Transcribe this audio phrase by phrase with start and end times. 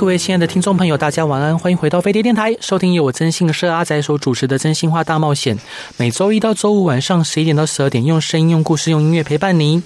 [0.00, 5.54] 各位亲爱的听众朋友，大家晚安，欢迎回到飞碟电台，收听由我真心社阿仔所主持的《真心话大冒险》。
[5.98, 9.82] 每周一到周五晚上十一点到十二点，用声音、用故事、用音乐陪伴您。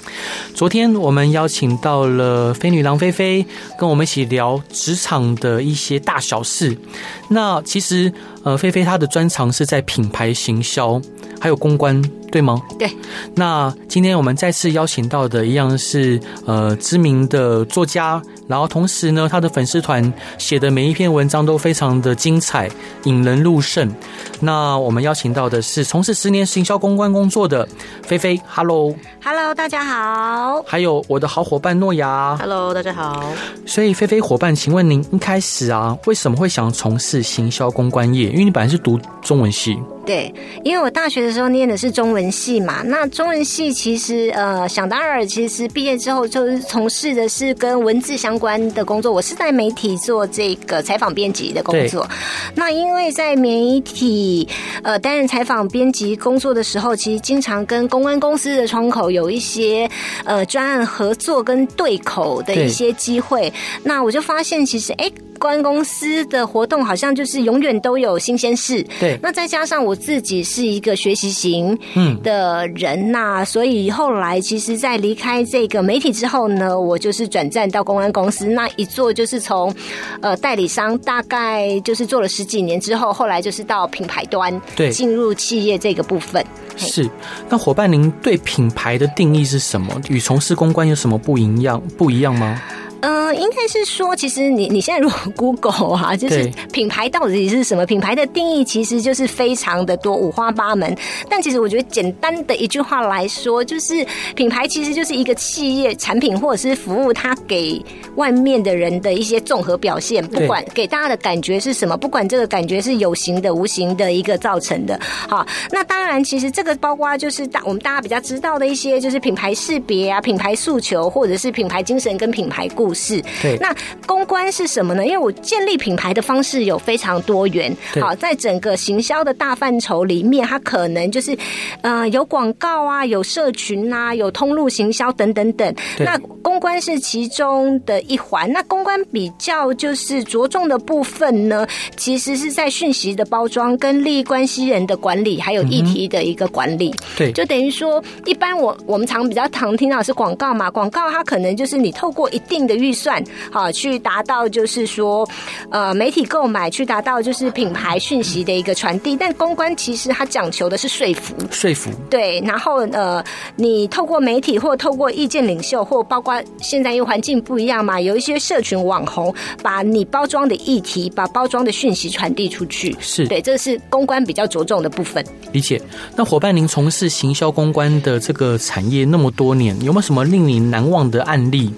[0.55, 3.45] 昨天我们邀请到了飞女郎菲菲，
[3.77, 6.79] 跟我们一起聊职场的一些大小事。
[7.27, 8.13] 那其实，
[8.45, 11.01] 呃，菲菲她的专长是在品牌行销，
[11.41, 12.61] 还有公关，对吗？
[12.79, 12.89] 对。
[13.35, 18.23] 那今天我们再次邀请到的一样是呃知名的作家。
[18.47, 22.71] 然后同时呢，他的粉丝团写的每一篇文章都非常的精彩，
[23.05, 23.91] 引人入胜。
[24.39, 27.67] 那我们邀请到的是从事十年行销公关工作的
[28.03, 30.63] 菲菲，Hello，Hello，大家好。
[30.67, 33.25] 还有我的好伙伴诺亚，Hello，大家好。
[33.65, 38.31] 所以菲菲伙伴，请问您一开始啊，为什么会想从事行销公关业？
[38.35, 39.79] 因为你本来是读中文系。
[40.05, 49.11] 对，因为我大学的时候念的是中文系嘛，那中文系其实呃，想当然，其实毕业之后就是从事的是跟文字相关的工作。
[49.11, 52.07] 我是在媒体做这个采访编辑的工作。
[52.55, 54.47] 那因为在媒体
[54.83, 59.89] 呃担任采访编辑工作的时候，其实经常跟公关公司的窗口有一些
[60.25, 63.51] 呃专案合作跟对口的一些机会。
[63.83, 65.11] 那我就发现，其实哎。
[65.51, 69.19] 诶公关公司的活动好像就是永远都有新鲜事，对。
[69.23, 71.79] 那再加上我自己是一个学习型
[72.23, 79.75] 的人呐、啊，所以后来其实，在离开这个媒体之后呢，我就是转战到公关公司，那一做就是从
[80.23, 86.45] 呃代理商，大概就是做了十几年之后，后来就是到品牌端，对，进入企业这个部分。
[86.77, 87.09] 是。
[87.49, 90.01] 那伙伴，您对品牌的定义是什么？
[90.09, 91.81] 与从事公关有什么不一样？
[91.99, 92.61] 不一样吗？
[93.05, 97.85] 嗯、呃，应该是说，其实你你现在如果 Google 啊，就是品牌到底是什么？
[97.85, 100.97] 品牌的定义其实就是非常的多，五花八门。
[101.29, 107.85] 但其实我觉得简单的一句话来说，就是品牌其实就是一个企业产品或者是服务，它给
[108.15, 114.99] 外面的人的一些综合表现，不管给大家的感觉是什么，不管这个感觉是有形的、无形的一个造成的。
[115.29, 122.94] 好，那当然，其实这个包括就是大我们大家比较知道的一些，就是品牌识别啊、品牌诉求，或者是品牌精神跟品牌故事。
[122.95, 123.59] 是，对。
[123.59, 123.75] 那
[124.07, 125.05] 公关是什么呢？
[125.05, 127.75] 因为我建立品牌的方式有非常多元。
[128.01, 131.37] 好，在整个行销的大范畴里面，它可能就是，
[131.81, 135.75] 呃，有广告啊，有社群啊，有通路行销等等等。
[135.99, 138.51] 那公关是其中的一环。
[138.53, 141.67] 那公关比较就是着重的部分呢，
[141.97, 146.95] 其实是在讯息的包装、跟利益关系人的管理，还有议题的一个管理。
[147.17, 152.84] 对，就等于说，一般我我们常比较常听到是广告嘛，广告它可能就是你透过一定的。
[152.85, 155.27] 预算好，去达到就是说，
[155.71, 159.17] 呃，媒体购买去达到就是品牌讯息的一个传递。
[159.17, 162.41] 但公关其实它讲求的是说服，说服对。
[162.41, 163.25] 然后呃，
[163.57, 175.25] 你透过媒体或透过意见领袖，或包括现在因为环境不一样嘛，有一些社群网红，把你包装的议题，把包装的讯息传递出去，是对，这是公关比较着重的部分。
[175.53, 175.81] 理解。
[176.15, 181.73] 那伙伴，您从事行销公关的这个产业那么多年，有没有什么令你难忘的案例？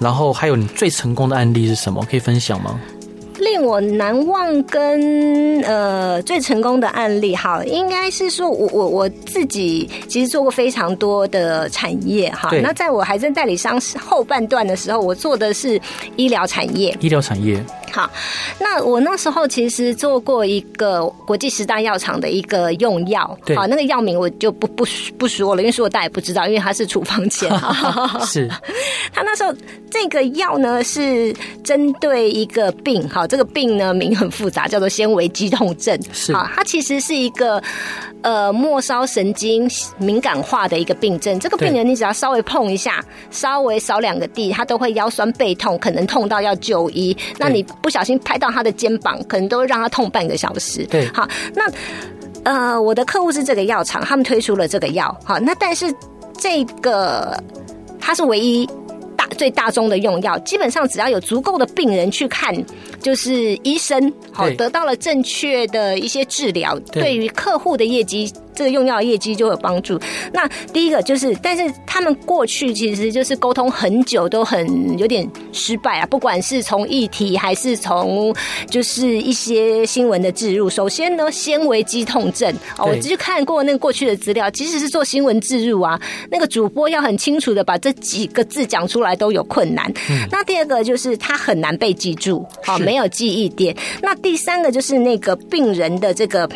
[0.00, 2.04] 然后还有你最成功的案例是什么？
[2.10, 2.80] 可以分享吗？
[3.38, 12.50] 令我难忘跟呃最成功的案例，哈，应该是说我我我自己其实做过非常多的产业，哈。
[12.62, 15.80] 那在我还在代理商后半段的时候，我做的是
[16.16, 16.94] 医疗产业。
[17.00, 17.64] 医疗产业。
[17.92, 18.10] 好，
[18.58, 24.86] 那我那时候其实做过一个国际十大药厂的一个用药，好，那个药名我就不不
[25.18, 27.50] 不说了，因为说我大家也不知道，因为它是处方箋。
[28.26, 28.48] 是，
[29.12, 29.52] 他那时候
[29.90, 31.34] 这个药呢是
[31.64, 35.98] 针对一个病，好，这个病呢名很复杂，叫做纤维肌痛症。
[36.12, 37.62] 是，好，它其实是一个
[38.22, 41.38] 呃末梢神经敏感化的一个病症。
[41.40, 47.16] 这个病人你只要稍微碰一下，稍微扫两个地，他都会腰酸背痛，可能痛到要就医。
[47.38, 47.64] 那你。
[47.82, 50.84] 不小心拍到他的肩膀，可能都会让他痛半个小时。
[50.86, 51.64] 对，好，那
[52.44, 55.14] 呃，我的客户是这个药厂，他们推出了这个药。
[55.24, 55.92] 好，那但是
[56.38, 57.42] 这个
[58.00, 58.66] 它是唯一
[59.16, 62.54] 大最大宗的用药，基本上只要有足够的病人去看
[63.00, 68.32] 就是医生好得到了正确的一些治疗，对于客户的业绩。
[68.54, 69.98] 这个用药业绩就有帮助。
[70.32, 76.06] 那第一个就是，但是他们过去其实就是沟通很久，都很有点失败啊。
[76.06, 78.34] 不管是从议题还是从
[78.68, 80.68] 就是一些新闻的置入。
[80.68, 86.00] 首先呢，纤维肌痛症哦，我就看过那个过去的资料，即使是做新闻置入啊，
[86.30, 89.90] 那个主播要很清楚的把这几个字讲出来都有困难。
[90.10, 90.26] 嗯。
[90.30, 93.76] 那第二个就是他很难被记住，好，没有记忆点。
[94.02, 96.48] 那第三个就是那个病人的这个。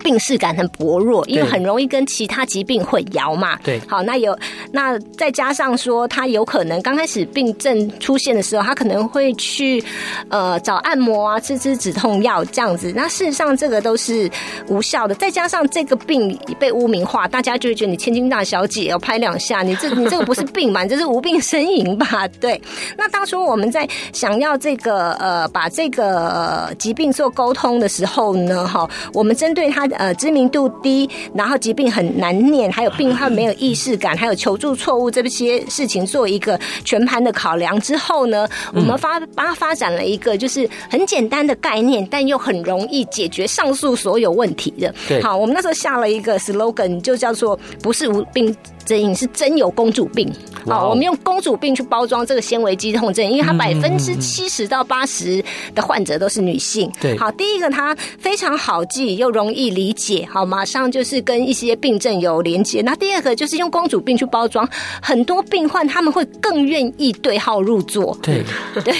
[0.00, 3.56] 病视感很薄弱，因为很容易跟其他疾病混淆嘛。
[3.62, 4.36] 对，好，那有
[4.72, 9.82] 那再加上说，他有可能刚开始病症出现的时候，他可能会去
[10.28, 12.92] 呃找按摩啊，吃吃止痛药这样子。
[12.96, 14.30] 那事实上这个都是
[14.68, 15.14] 无效的。
[15.14, 20.82] 再加上这个病被污名化，大家就会觉得你千金大小姐要拍两下，你这 你这个不是病嘛？
[20.82, 22.26] 你这是无病呻吟吧？
[22.40, 22.60] 对。
[22.96, 29.89] 那当初我们在想要这个呃把这个、呃、疾病做沟通的时候呢，哈，我们针对他。
[29.92, 44.94] 呃，知名度低，然后疾病很难念，还有病患没有意识感，还有求助错误这些事情，做一个全盘的考量之后呢，我们发把它发展了一个就是很简单的概念，但又很容易解决上述所有问题的。
[45.08, 48.54] 对，好，我们那时候下了一个 slogan，就叫做“不是无病”。
[48.98, 50.28] 真是真有公主病，
[50.66, 55.40] 啊.我们用公主病去包装这个纤维肌痛症，因为它百分之七十到八十
[55.76, 56.90] 的患者都是女性。
[57.00, 62.82] 对，好，第一个它非常好记又容易理解，好，马上就是跟一些病症有连接。
[62.82, 64.68] 那第二个就是用公主病去包装，
[65.00, 68.18] 很多病患他们会更愿意对号入座。
[68.20, 68.42] 对
[68.84, 68.92] 对，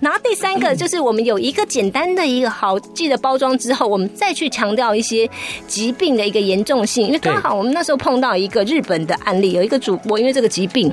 [0.00, 5.28] 然后第三个就是我们有一个简单的一个好记的包装之后，我们再去强调一些
[5.66, 10.92] 疾病的一个严重性，因为刚好我们那时候碰到一个日本的案例，有一个主播因为这个疾病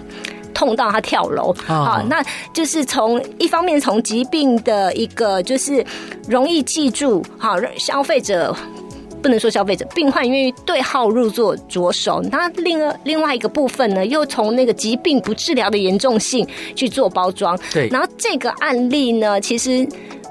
[0.54, 1.54] 痛到他跳楼。
[1.68, 2.24] 啊，那
[2.54, 5.86] 就是从一方面从疾病的一个就是
[6.28, 8.56] 容易记住，好，消费者
[9.22, 19.88] 不能说消费者，病患愿意对号入座着手，那另外另外一个部分呢，又从那个疾病不治疗的严重性去做包装，对，然后这个案例呢，其实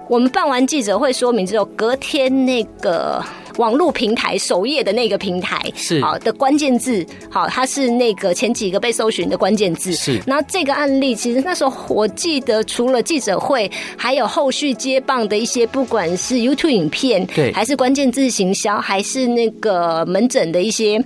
[0.09, 3.23] 我们办完记者会说明之后，隔天那个。
[3.57, 9.93] 网络平台首页的那个平台是好的关键字，好，它是那个前几个被搜寻的关键字。
[9.93, 21.03] 是，然后这个案例其实那时候我记得，除了记者会，还有后续接棒的一些，不管是 YouTube 影片，对，还是关键字行销，还是那个门诊的一些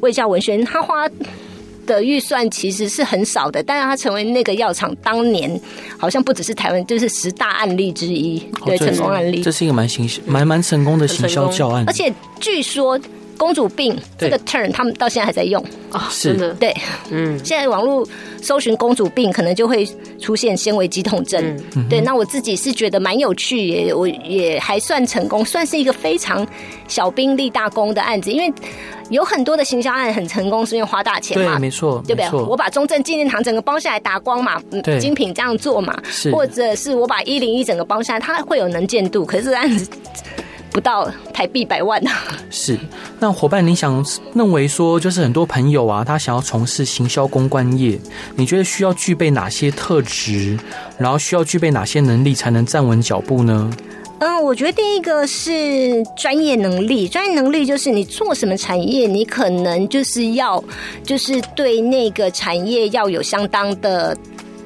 [0.00, 1.08] 卫教文宣，他花。
[1.86, 5.60] 的预算其实是很少的，但是它成为那个药厂当年
[5.98, 9.40] 好像不只是台湾，就是十大案例之一，对，成功案例。
[9.42, 12.98] 这是一个蛮行蛮蛮成功的行销教案，而且据说。
[13.36, 15.62] 公主病这个 turn，他们到现在还在用。
[15.90, 16.34] 啊，是。
[16.34, 16.74] 的，对，
[17.10, 18.06] 嗯，现在网络
[18.40, 19.86] 搜寻公主病，可能就会
[20.18, 21.42] 出现纤维肌痛症，
[21.76, 26.46] 嗯，对，那我自己是觉得蛮有趣，也我也还算成功，算是一个非常
[26.88, 28.52] 小兵立大功的案子，因为
[29.10, 32.40] 有很多的行销案很成功，是因为花大钱嘛，对，没错，对不对？
[32.48, 34.62] 我把中正纪念堂整个包下来打光嘛，
[34.98, 35.94] 精品这样做嘛，
[36.32, 39.90] 或者是我把一零一整个包下来，它会有能见度，可是这案子。
[40.72, 42.12] 不到台币百万啊！
[42.50, 42.78] 是，
[43.20, 44.04] 那伙伴，你想
[44.34, 47.98] 认为说，就是很多朋友啊，他想要从事行销公关业，
[48.36, 50.58] 你觉得需要具备哪些特质，
[50.98, 53.70] 然后需要具备哪些能力，才能站稳脚步呢？
[54.18, 60.62] 嗯，我觉得第一个是专业能力，专业能力就是你做什么产业，你可能就是要，
[61.04, 64.16] 就是对那个产业要有相当的。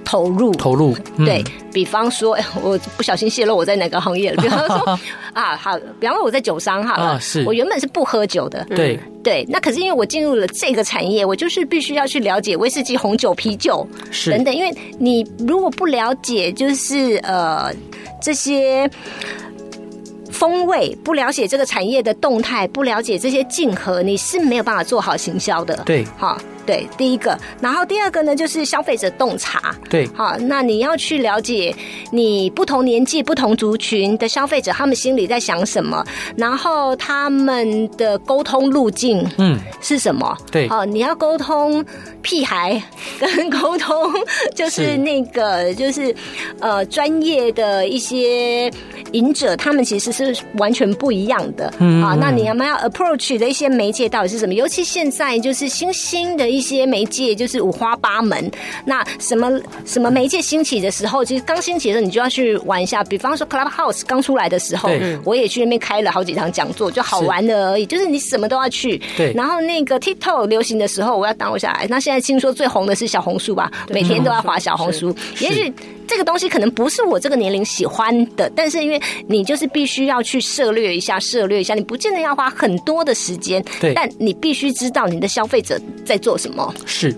[0.06, 4.40] 投入投入，嗯、对，比方说，哎，我不小心泄露我在哪个行业了。
[4.40, 4.98] 比方说
[5.34, 9.44] 啊，好，比方说我在酒商哈，啊，是，我原本是不喝酒的，对对。
[9.48, 13.84] 那可是因为我进入了这个产业，我就是必须要去了解威士忌、红酒、啤酒
[14.30, 14.54] 等等。
[14.54, 17.72] 因为你如果不了解，就是呃
[18.22, 18.88] 这些
[20.30, 25.82] 风味，不了解这个产业的动态，不了解这些竞合，你是没有办法做好行销的。
[25.84, 26.38] 对，好。
[26.66, 29.74] 对，第一个，然后第二个呢，就是消费者洞察。
[29.88, 31.72] 对，好，那你要去了解
[32.10, 36.04] 你不同年纪、不同族群的消费者，他们心里在想什么，
[36.36, 40.36] 然后他们的沟通路径，嗯，是什么？
[40.50, 41.84] 对，哦，你要沟通
[42.20, 42.82] 屁孩，
[43.20, 44.12] 跟沟通
[44.52, 46.12] 就是那个，就是
[46.58, 48.68] 呃，专业的一些
[49.12, 51.72] 饮者，他们其实是完全不一样的。
[51.78, 54.54] 嗯，啊，那你要不要 approach 的一些媒介到底是什么？
[54.54, 56.55] 尤其现在就是新兴的。
[56.56, 58.50] 一些媒介就是五花八门。
[58.84, 59.50] 那什么
[59.84, 63.04] 什么媒介兴起的时候，其实刚兴起的时候，你就要去玩一下。
[63.04, 64.90] 比方说 Clubhouse 刚出来的时候，
[65.24, 67.84] 我也去那边开了好几场讲座，就好玩的而已。
[67.84, 69.00] 就是你什么都要去。
[69.16, 69.32] 对。
[69.34, 71.86] 然后那个 TikTok 流行的时候，我要挡我下来。
[71.88, 73.70] 那现在听说最红的是小红书吧？
[73.90, 75.14] 每天都要划小红书。
[75.40, 75.72] 也许
[76.06, 83.64] 这个东西可能不是我这个年龄喜欢的，但是因为你就是必须要去涉略一下，涉略一下，你不见得要花很多的时间。
[83.80, 83.92] 对。
[83.94, 86.45] 但你必须知道你的消费者在做什么。
[86.84, 87.14] 是。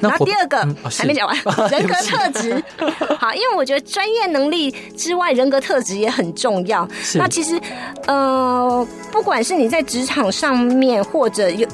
[0.00, 0.58] 然后第二个、
[0.90, 1.36] 还没讲完，
[1.70, 2.62] 人格特质。
[3.18, 6.86] 好，因为我觉得专业能力之外，人格特质也很重要。
[7.14, 7.58] 那其实，
[8.06, 11.66] 呃，不管是你在职场上面，或者有。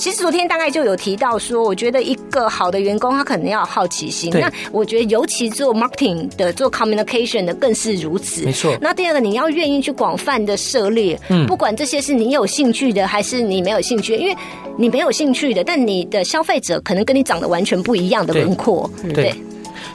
[0.00, 4.30] 其实昨天大概就有提到说，我觉得一个好的员工他可能要有好奇心。
[4.32, 8.46] 那我觉得尤其做 marketing 的、做 communication 的更是如此。
[8.46, 8.74] 没错。
[8.80, 14.34] 那第二个，你要愿意去广泛的涉猎，嗯，不管这些是你有兴趣的还是你没有兴趣，因为
[14.78, 18.90] 你没有兴趣的，但你的消费者可能跟你长得完全不一样的轮廓。
[19.02, 19.34] 对，对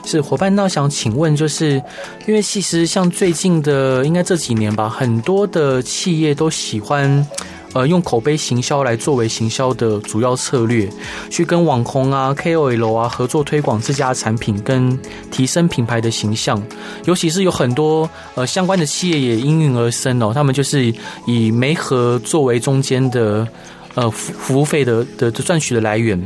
[0.04, 0.54] 是伙伴。
[0.54, 1.82] 那想请问，就是
[2.28, 7.26] 因为其实像最近的应该这几年吧，很多的企业都喜欢。
[7.76, 10.88] 呃，用口碑行销来作为行销的主要策略，
[11.28, 14.98] 去跟网红啊、KOL 啊合作推广自家产品，跟
[15.30, 16.62] 提升品牌的形象。
[17.04, 20.90] 尤其是有很多呃相关的企业也应运而生哦，他们就是
[21.26, 23.46] 以媒合作为中间的
[23.94, 26.18] 呃服服务费的的赚取的来源。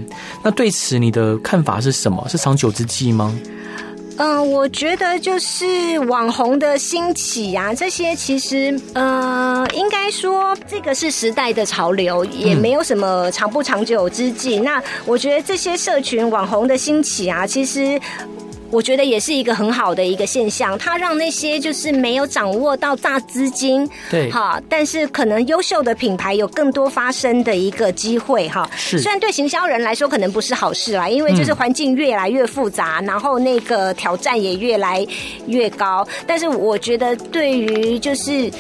[0.45, 2.25] 那对此你的看法是什么？
[2.29, 3.37] 是长久之计吗？
[4.19, 14.59] 嗯、我觉得就是网红的兴起啊，这些其实呃，应该说这个是时代的潮流，也没有什么长不长久之计。
[14.59, 17.99] 那我觉得这些社群网红的兴起啊，其实。
[18.71, 28.69] 我觉得也是一个很好的一个现象，它让那些就是没有掌握到大资金，对，哈，但是可能优秀的品牌有更多发生的一个机会，哈。
[28.77, 28.99] 是。
[29.01, 35.07] 虽然对行销人来说可能不是好事啦，因为就是环境越来越复杂，嗯、然后那个挑战也越来
[35.47, 38.51] 越高，但是我觉得对于就是。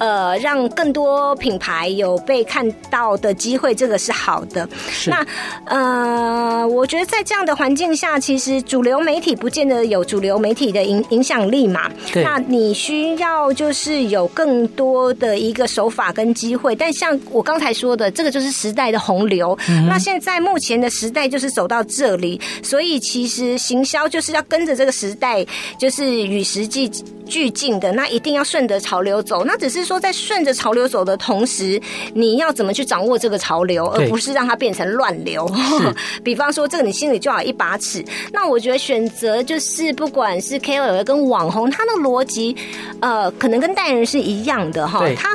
[0.00, 4.68] 呃，让更多品牌有被看到的机会，这个是好的。
[5.08, 5.26] 那
[5.64, 11.90] 呃，我觉得在这样的环境下，其实主流媒体不见得有主流媒体的影影响力嘛。
[12.12, 12.22] 对。
[12.22, 16.76] 那你需要就是有更多的一个手法跟机会。
[16.76, 19.58] 但像我刚才说的，这个就是时代的洪流。
[19.68, 19.88] 嗯。
[19.88, 25.44] 那现在目前的时代就是走到这里，所以其实行销就是要跟着这个时代，
[25.76, 26.88] 就是与时俱
[27.28, 27.90] 俱进的。
[27.92, 29.44] 那一定要顺着潮流走。
[29.44, 29.78] 那只是。
[29.88, 31.80] 说在顺着潮流走的同时，
[32.12, 35.50] 你要怎么去掌握这个潮流，而不是让它变成乱流？
[36.22, 38.04] 比方说，这个你心里就要有一把尺。
[38.32, 42.54] 那我觉得选择就是，不管是 KOL 跟网红，他的逻辑，
[43.00, 45.08] 呃，可能跟代言人是一样的哈。
[45.16, 45.34] 他。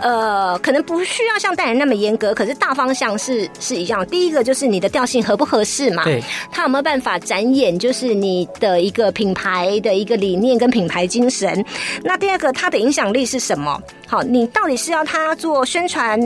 [0.00, 4.04] 呃，可能不需要像代言人那么严格，可是大方向是是一样。
[4.06, 6.04] 第一个就是你的调性合不合适嘛？
[6.04, 11.64] 对，他有没有办法展演，就是你的一个品牌的一个理念跟品牌精神？
[12.02, 13.80] 那第二个，他的影响力是什么？
[14.06, 16.18] 好，你到底是要他做宣传，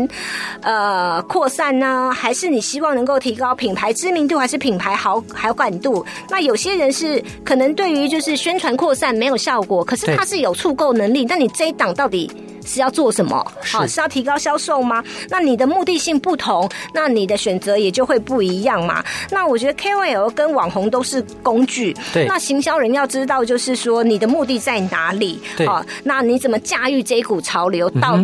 [0.62, 6.04] 呃，扩散呢，还是你希望能够提高品牌知名度，还是品牌好好感度？
[6.30, 11.26] 那有些人是可能对于就是宣传扩散没有效果，可是他是有触购能力。
[11.28, 12.30] 那你这一档到底？
[12.64, 13.44] 是要做什么？
[13.62, 15.02] 好，是要提高销售吗？
[15.28, 19.04] 那你的目的性不同，那你的选择也就会不一样嘛。
[19.30, 21.94] 那我觉得 KOL 跟网红都是工具。
[22.12, 22.26] 对。
[22.26, 25.40] 那行销人要知道，就是说你的目的在哪里？
[25.56, 25.66] 对。
[25.66, 28.18] 好，那你怎么驾驭这一股潮流，到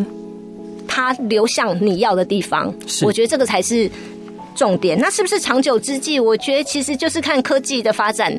[0.88, 2.72] 它流向你要的地方？
[2.86, 3.04] 是。
[3.04, 3.90] 我觉得这个才是
[4.54, 4.98] 重点。
[4.98, 6.18] 那是不是长久之计？
[6.18, 8.34] 我觉得其实就是看科技的发展。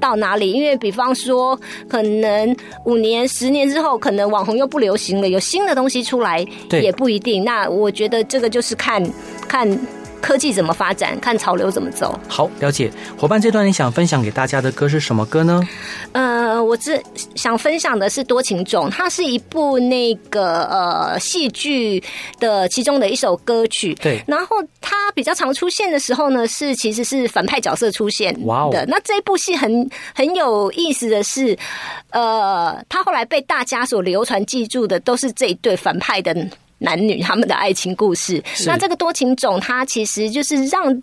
[0.00, 0.50] 到哪里？
[0.50, 1.56] 因为比方说，
[1.88, 7.44] 可能五年、十年之后，可能网红又不流行了，有新的东西出来，也不一定。
[7.44, 9.00] 那我觉得这个就是看
[9.46, 9.78] 看。
[10.20, 11.18] 科技怎么发展？
[11.20, 12.18] 看潮流怎么走。
[12.28, 12.90] 好，了解。
[13.18, 15.60] 伙伴，这段你想分享给大家的歌是什么歌呢？
[16.12, 17.02] 呃，我这
[17.34, 22.02] 想分享的是《多情种》，它是一部那个呃戏剧
[22.38, 23.94] 的其中的一首歌曲。
[23.94, 24.22] 对。
[24.26, 28.40] 然后它比较常出现的时候呢，是其实是反派角色出现的。
[28.46, 28.70] 哇哦。
[28.88, 31.56] 那这一部戏很很有意思的是，
[32.10, 36.36] 呃，它后来被大家所流传记住的都是这一对反派的。
[36.80, 41.02] 男女他们的爱情故事，那这个多情种，它其实就是让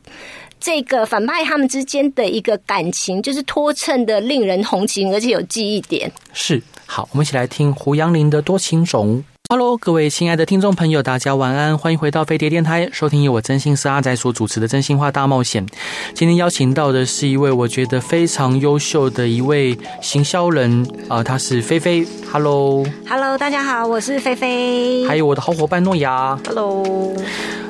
[0.59, 6.11] 这个反派他们之间的一个感情，就是托衬的令人同情，而且有记忆点。
[6.33, 9.23] 是，好，我们一起来听胡杨林的多情种。
[9.49, 15.65] Hello，各位亲爱的听众朋友，大家晚安，欢迎回到飞碟电台，收听由我真心是阿仔所主持的真心话大冒险。
[16.13, 22.05] 今天邀请到的是一位我觉得非常优秀的一位行销人啊，他、呃、是菲菲。
[22.29, 25.07] Hello，Hello，大家好，我是菲菲。
[25.07, 26.37] 还有我的好伙伴诺亚。
[26.45, 27.15] Hello。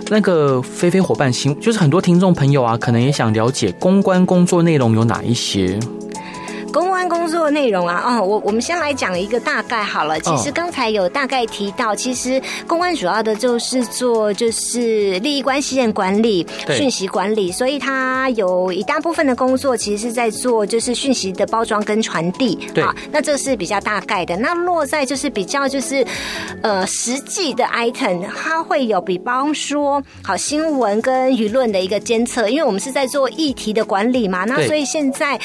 [0.09, 5.79] 那个菲菲伙伴，行就是很多听众朋友啊，可能也想了解公关工作内容有哪一些。
[6.73, 10.19] 公关工作内容啊，哦，我我们先来讲一个大概好了。
[10.19, 22.55] 其实刚才有大概提到，其实公关主要的就是做就是利益关系人管理、讯息管理，所以它有一大部分的工作其实是在做就是讯息的包装跟传递。
[22.73, 24.35] 对，那这是比较大概的。
[24.35, 26.03] 那落在就是比较就是
[26.63, 34.45] 呃实际的 item，它会有比方说好新闻跟舆论的一个监测，因为我们是在做议题的管理嘛。
[34.45, 35.39] 那所以现在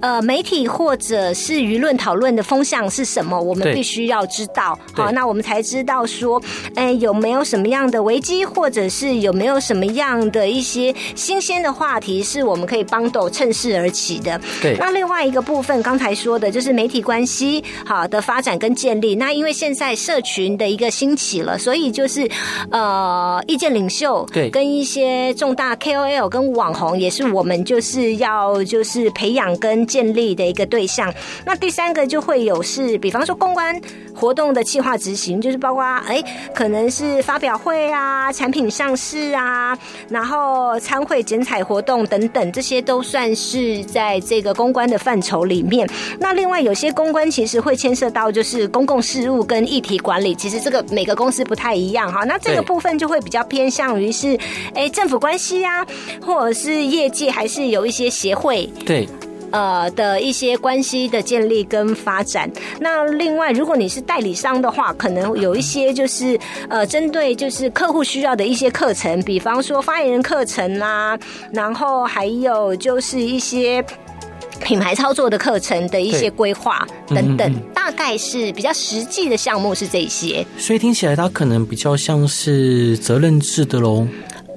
[0.00, 0.54] 呃媒体。
[0.66, 3.40] 或者是舆论讨论的风向是什么？
[3.40, 6.40] 我们必须要知道，好，那我们才知道说，
[6.74, 14.40] 哎，有没有什么样的危机，或者是有没有什么样的一些新鲜的话题，是我们可以帮斗趁势而起的。
[14.62, 14.76] 对。
[14.78, 19.14] 那另外一个部分，刚才说的就是媒体关系好的发展跟建立。
[19.14, 22.26] 那因为现在社群的一个兴起了，所以就是
[22.70, 30.44] 呃，意见领袖对，跟一些重大 KOL 跟网红，也是我们就是要就是培养跟建立的。
[30.44, 31.12] 一个对象，
[31.44, 33.80] 那第三个就会有是，比方说公关
[34.14, 36.22] 活动的计划执行，就是包括哎，
[36.54, 39.76] 可能是发表会啊、产品上市啊，
[40.08, 45.88] 然后参会剪彩活动等等，这些都算是在这个公关的范畴里面。
[46.18, 52.24] 那另外有些公关其实会牵涉到就是公共事务跟议题管理，其实这个每个公司不太一样哈。
[52.24, 54.38] 那这个部分就会比较偏向于是
[54.74, 55.84] 哎政府关系啊，
[56.20, 59.08] 或者是业界还是有一些协会对。
[59.54, 62.50] 呃的一些关系的建立跟发展。
[62.80, 71.16] 那另外，如果你是代理商的话，可能有一些就是呃，针对就是客户需要的一些课程，比方说发言人课程啊，
[71.52, 73.84] 然后还有就是一些
[74.64, 80.44] 品牌操作的课程的一些规划等等，大概是比较实际的项目是这些。
[80.58, 84.06] 所以听起来它可能比较像是责任制的喽。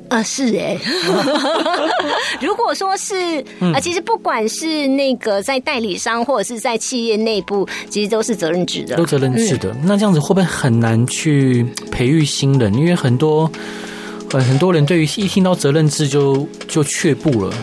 [0.10, 0.78] 啊，是哎。
[2.42, 9.76] 如果说是啊，其实不管是那个在代理商或者是在企业内部，其实都是责任制的，都责任制的。
[9.84, 12.74] 那这样子会不会很难去培育新人？
[12.74, 13.50] 因为很多
[14.32, 17.54] 很很多人对于一听到责任制就就却步了，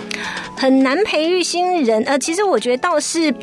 [0.57, 2.03] 很难培育新人。
[2.05, 3.35] 呃，其实我觉得倒是。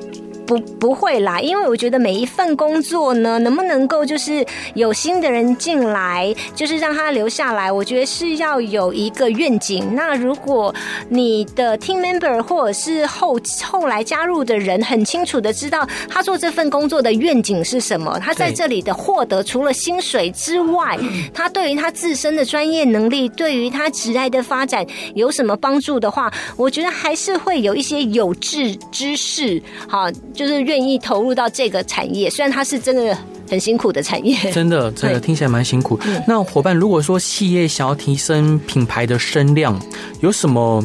[0.51, 9.96] 不不会啦，因为我觉得每一份工作呢，能不能够就是有新的人进来，就是让他留下来，我觉得是要有一个愿景。
[9.96, 10.74] 那如果
[11.08, 21.00] 你的 team member 或者是后后来加入的人很清楚的知道他做这份工作的愿景是什么，他在这里的获得除了薪水之外，
[21.34, 30.12] 他对于他自身的专业能力，对于他职业的发展有什么帮助的话，我觉得还是会有一些有志之士，好。
[30.41, 33.15] 就是愿意投入到这个产业，虽然它是真的
[33.49, 35.99] 很辛苦的产业，真的真的听起来蛮辛苦。
[36.27, 39.80] 那伙伴，如果说企业想要提升品牌的声量，
[40.21, 40.84] 有什么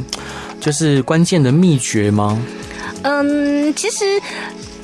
[0.61, 2.39] 就是关键的秘诀吗？
[3.03, 4.05] 嗯，其实。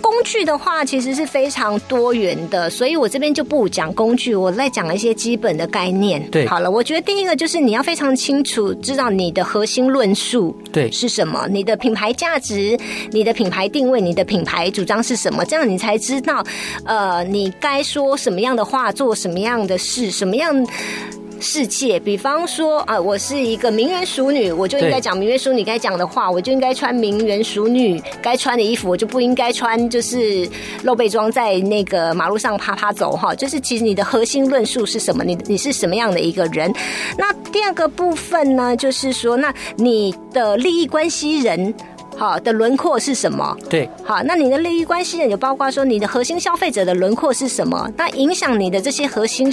[0.03, 6.23] 工具的话，其实是非常多元的，所以我这边就不讲工具，我再讲一些基本的概念。
[6.31, 12.77] 对，好了，我觉得第一个就是你要非常清楚知道你的核心论述对是什么，你的品牌价值、
[13.13, 16.45] 你的品牌定位、你的品牌主张是什么，这样你才知道，
[16.85, 20.67] 呃，你该说什么样的话，做什么样的事，什么样。
[21.43, 30.49] 世界，比方说啊，我是一个名媛淑女，我就应该讲名媛淑女该讲的话，我就应该穿名媛淑女该穿的衣服，我就不应该穿就是
[30.85, 33.35] 露背装在那个马路上趴趴走哈。
[33.35, 35.25] 就是其实你的核心论述是什么？
[35.25, 36.73] 你你是什么样的一个人？
[37.19, 41.75] 那第二个部分呢，就是说，那你的利益关系人
[42.23, 43.57] 好的轮廓是什么？
[43.69, 47.91] 对，好，那你的利益关系人就包括说你的核心消费者的轮廓是什么？
[47.97, 49.53] 那影响你的这些核心。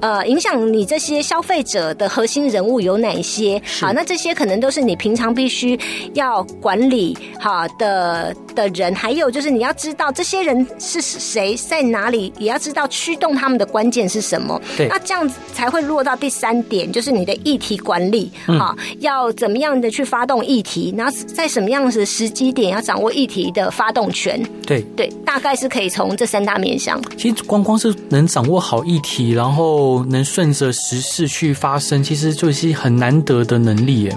[0.00, 3.62] 呃，影响你这些消费者的核心人物有哪些？
[3.80, 5.78] 好，那这些可能都是你平常必须
[6.14, 14.60] 要管理好的的人，还有就是你要知道这些人是谁，在哪里，也要知道驱动他们的关键是什么。
[14.76, 18.28] 对，那这样子才会落到第三点，就是你的议题管理。
[18.46, 24.42] 好，嗯，要怎么样的去发动议题，然后在什么样的时机点要掌握议题的发动权。
[24.66, 27.00] 对对，大概是可以从这三大面向。
[27.16, 29.72] 其实光光是能掌握好议题，然后。
[30.12, 34.16] 能顺着时事去发生，其实就是很难得的能力耶。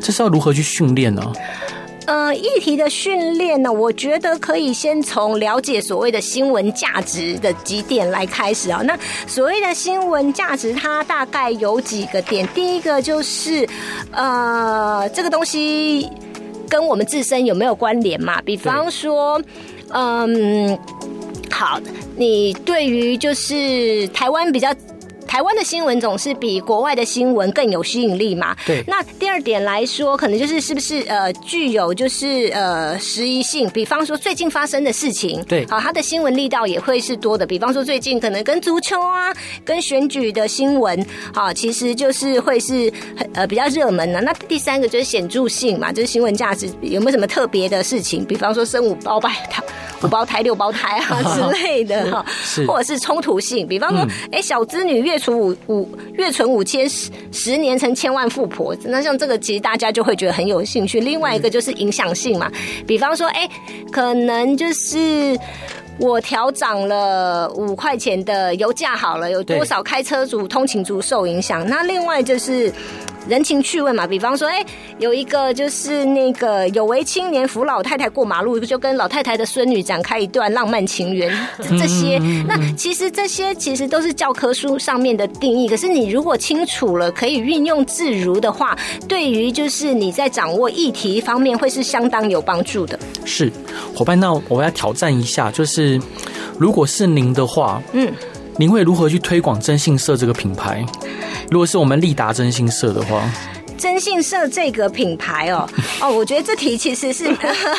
[0.00, 1.32] 这是要如何去训练呢？
[2.06, 8.80] 呃，议题的训练呢，我觉得可以先从了解所谓的新闻价值的几点来开始啊。
[8.84, 12.46] 那所谓的新闻价值，它大概有几个点。
[12.54, 13.68] 第一个就是，
[14.12, 16.08] 呃，这个东西
[16.68, 18.40] 跟我们自身有没有关联嘛？
[18.42, 19.40] 比方说，
[19.90, 20.78] 嗯，
[21.50, 21.80] 好，
[22.16, 24.74] 你对于就是台湾比较。
[25.26, 28.56] 台湾的新闻总是比国外的新闻更有吸引力嘛。
[28.64, 28.82] 对。
[28.86, 37.46] 那第二点来说，可能就是是不是呃具有就是呃时宜性，比方说最近发生的事情，对，好，它的新闻力道也会是多的。
[37.46, 39.34] 比方说最近可能跟足球啊、
[39.64, 44.20] 跟选举的新闻，好，其实就是会是很呃比较热门的。
[44.20, 48.24] 那第三个就是显著性嘛，就是新闻价值有没有什么特别的事情？
[48.24, 49.30] 比方说生五胞胎、
[50.06, 52.24] 五胞胎、六胞胎啊 之类的哈，
[52.66, 53.98] 或者是冲突性，比方说
[54.30, 61.00] 哎、嗯、小资女月存五五月存五千十十年成千万富婆，那像这个其实大家就会觉得很有兴趣。
[61.00, 62.50] 另外一个就是影响性嘛，
[62.86, 63.48] 比方说哎
[63.90, 65.36] 可能就是。
[65.98, 71.66] 我调涨了五块钱的油价，好了，有多少开车族、通勤族受影响？
[71.66, 72.70] 那另外就是。
[73.28, 74.66] 人情趣味嘛，比方说，哎、欸，
[74.98, 85.68] 有一个就是那个有为青年扶老太太过马路，就跟老太太的孙女展开一段浪漫情缘，这些，那其实这些其实都是教科书上面的定义。
[85.68, 88.76] 可是你如果清楚了，可以运用自如的话，
[89.08, 92.98] 对于就是你在掌握议题方面会是相当有帮助的。
[93.24, 93.50] 是，
[93.94, 96.00] 伙伴，那我要挑战一下，就是
[96.58, 98.12] 如果是您的话，嗯。
[98.58, 100.84] 您会如何去推广征信社这个品牌？
[101.50, 103.22] 如果是我们利达征信社的话，
[103.76, 105.68] 征信社这个品牌哦
[106.00, 107.28] 哦，我觉得这题其实是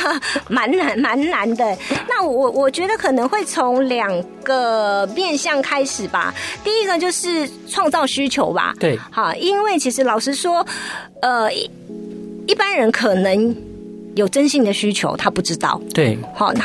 [0.47, 1.77] 蛮难蛮难的。
[2.07, 6.33] 那我我觉得可能会从两个面向开始吧。
[6.63, 8.73] 第一个就是创造需求吧。
[8.79, 10.65] 对，好，因为其实老实说，
[11.21, 11.51] 呃，
[12.47, 13.55] 一般人可能
[14.15, 15.81] 有征信的需求，他不知道。
[15.93, 16.63] 对，好，那。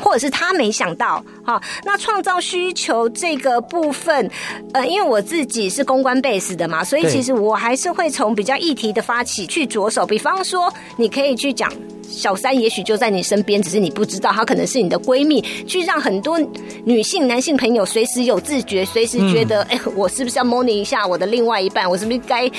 [0.00, 4.30] 或者是他没想到，哈，那创造需求这个部分，
[4.72, 10.06] 呃，因为我自己是公关 base 的嘛，所以其实我还是会从比较议题的发起去着手。
[10.06, 11.70] 比方说，你可以去讲
[12.02, 16.38] 小三，也许就在你身边，只是你不知道，她可能是你的闺蜜，去让很多
[16.84, 21.88] 女性、男性朋友随时有自觉，随时觉得，哎、我是不是要 money 一下我的另外一半？
[21.88, 22.50] 我是不是该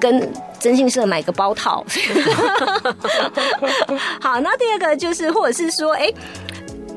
[0.00, 1.84] 跟征信社买个包套？
[4.20, 6.14] 好，那第二个就是，或者是说，哎、欸。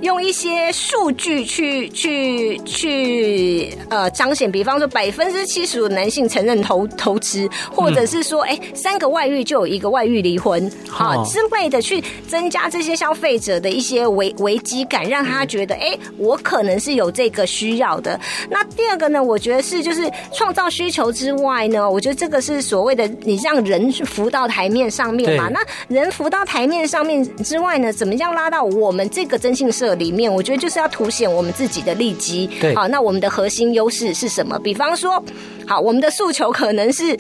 [0.02, 18.18] 用一些数据去去去呃彰显，比方说百分之七十五的男性承认投投资，或者是说哎、欸、三个外遇就有一个外遇离婚啊之类的，去增加这些消费者的一些危危机感，让他觉得哎、欸、我可能是有这个需要的。
[18.50, 25.50] 那第二个呢，我觉得是就是创造需求之外呢，我觉得这个是所谓的你让人浮到台面上面嘛。
[25.50, 25.60] 那
[25.90, 29.89] 人浮到台面上面之外呢，怎么样拉到我们这个征信社？
[29.96, 32.48] 里面，我觉得就是要凸显我们自己的利基。
[32.60, 34.60] 对，好，那我们的核心优势是什么？
[34.60, 35.24] 比方说，
[35.68, 37.18] 好，我们的诉求可能是，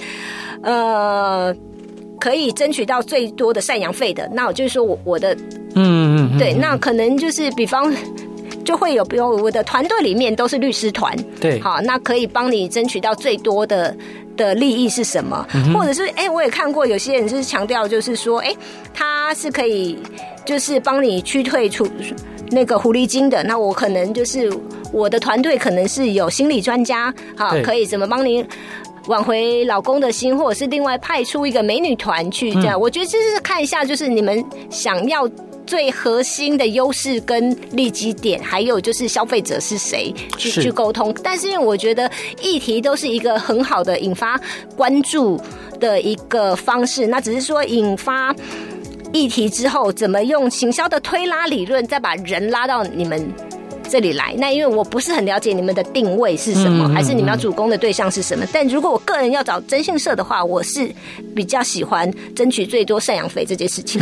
[0.62, 1.56] 呃，
[2.20, 4.30] 可以争取到最多的赡养费的。
[4.34, 5.34] 那我就是说我我的，
[5.76, 7.94] 嗯嗯嗯，对，那可能就是比方
[8.66, 13.96] 就会有，比如我的团队里面都是律师团，对，好，那可以帮你争取到最多的
[14.38, 15.48] 的利益是什么？
[15.54, 18.58] 嗯、或者是哎、欸，我也看过有些人就是强调，就是说，哎、欸，
[18.94, 19.98] 他是可以
[20.46, 21.88] 就是帮你驱退出。
[22.52, 24.52] 那个狐狸精的，那我可能就是
[24.92, 28.46] 我的团队可能是有心理专家，好，可以怎么帮您
[29.08, 32.78] 挽回老公的心，或者是另外派出一个美女团去这样。
[32.78, 35.30] 嗯、我觉得就是看一下，就是你们想要
[35.66, 41.14] 最核心的优势跟利基点，还有就是消费者是谁去去沟通。
[41.24, 42.10] 但是因为我觉得
[42.42, 44.40] 议题都是一个很好的引发
[44.76, 45.40] 关注
[45.80, 48.36] 的一个方式，那只是说引发。
[49.12, 53.32] 议题之后，怎么用行销的推拉理论，再把人拉到你们
[53.90, 54.36] 这里来？
[54.38, 58.46] 那因为我不是很了解你们的定位是什么，还是你们要主攻的对象是什么？
[58.54, 60.94] 但如果我个人要找征信社的话，我是
[61.36, 64.00] 比较喜欢争取最多赡养费这件事情。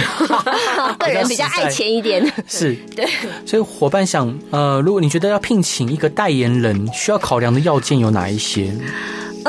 [0.99, 3.07] 个人比较爱钱一点，是 对。
[3.45, 8.69] 所以伙伴想，呃，如果你觉得要聘请一个代言人，需要考量的要件有哪一些？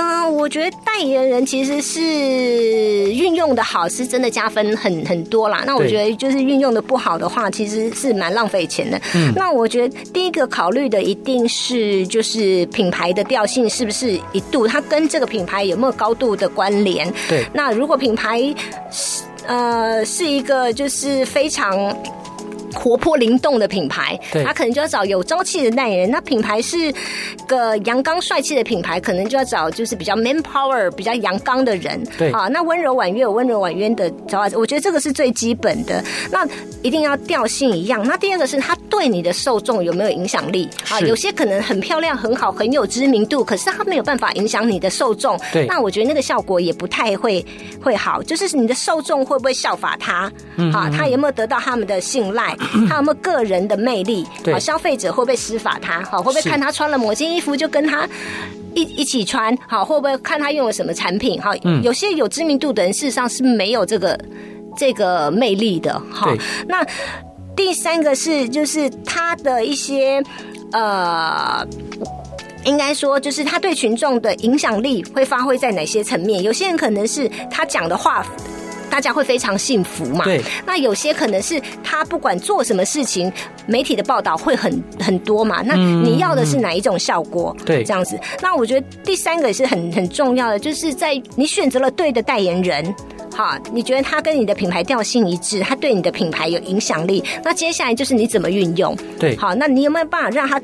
[0.01, 5.65] 嗯，我觉得代言人其实是运用的好，是真的加分很很多啦。
[5.67, 9.01] 那我觉得就是运用的不好的话，其实是蛮浪费钱的。
[9.17, 17.13] 嗯，那我觉得第一个考虑的一定是就是品牌的调性是不是一度，它跟这个品牌有没有高度的关联？
[17.29, 17.45] 对。
[17.53, 18.41] 那如果品牌
[18.93, 21.93] 是呃是一个就是非常。
[22.75, 26.11] 活泼灵动的品牌，他可能就要找有朝气的代言人。
[26.11, 26.93] 那品牌是
[27.47, 32.03] 个阳刚帅气的品牌，可能就要找就是比较 man power、比较阳刚的人。
[32.17, 36.03] 对啊，那温柔婉约有温柔婉约的找，我觉得这个是最基本的。
[36.31, 36.47] 那
[36.83, 38.07] 一定要调性一样。
[38.07, 41.01] 那第二个是他对你的受众有没有影响力啊？
[41.01, 45.39] 有些可能很漂亮、很好、很有知名度，可是他没有办法影响你的受众。
[45.53, 47.45] 对，那我觉得那个效果也不太会
[47.83, 48.23] 会好。
[48.23, 50.31] 就是你的受众会不会效法他？
[50.73, 52.57] 啊，他有没有得到他们的信赖？
[52.89, 54.27] 他有没有个人的魅力？
[54.43, 56.03] 对，消费者会不会施法他？
[56.05, 58.09] 好，会不会看他穿了某件衣服就跟他
[58.75, 59.57] 一一起穿？
[59.67, 61.41] 好，会不会看他用了什么产品？
[61.41, 64.19] 好，有些有知名度的人事实上是没有这个
[64.77, 66.01] 这个魅力的。
[66.11, 66.33] 好，
[66.67, 66.87] 那
[67.57, 70.23] 第三个是就是他的一些
[70.73, 71.67] 呃。
[72.65, 76.43] 应该说，就是他对群众的影响力会发挥在哪些层面？
[76.43, 78.27] 有些人可能是他讲的话，
[78.91, 80.25] 大家会非常幸福嘛。
[80.25, 80.41] 对。
[80.67, 83.33] 那有些可能是他不管做什么事情，
[83.67, 85.63] 媒体的报道会很很多嘛。
[85.63, 87.57] 那你要的是哪一种效果？
[87.65, 88.19] 对，这样子。
[88.41, 92.95] 那我觉得第三个也是很很重要的，就是在你选择了对的代言人，
[93.35, 97.23] 哈，你觉得他跟你的品牌调性一致，他对你的品牌有影响力。
[97.45, 98.97] 那接下来就是你怎么运用？
[99.19, 99.37] 对。
[99.37, 100.61] 好，那你有没有办法让他？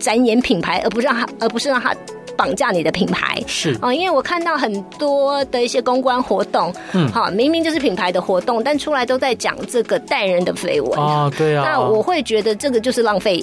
[0.00, 1.94] 展演品牌，而不是让他，而不是让他
[2.36, 3.42] 绑架你的品牌。
[3.46, 11.64] 是啊，因为我看到很多的一些公关活动，嗯，好，明明就是品牌的活动，但出来都在讲这个代言人的绯闻啊，对啊。
[11.64, 13.42] 那我会觉得这个就是浪费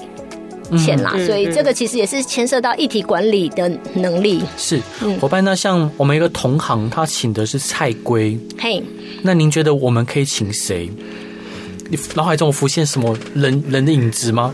[0.77, 4.41] 钱啦，嗯、所以这个其实也是牵涉到议题管理的能力。
[4.57, 4.79] 是，
[5.19, 8.81] 伙伴，那像我们一个同行，他请的是蔡龟，嘿，
[9.21, 10.89] 那您觉得我们可以请谁？
[11.89, 14.53] 你脑海中浮现什么人人的影子吗？